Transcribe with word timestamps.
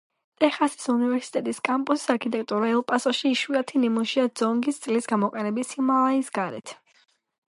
ტეხასის 0.43 0.87
უნივერსიტეტის 0.93 1.59
კამპუსის 1.67 2.09
არქიტექტურა 2.13 2.71
ელ-პასოში 2.77 3.29
იშვიათი 3.33 3.81
ნიმუშია 3.83 4.25
ძონგის 4.41 4.79
სტილის 4.81 5.11
გამოყენების 5.13 5.75
ჰიმალაის 5.79 6.33
გარეთ. 6.39 6.75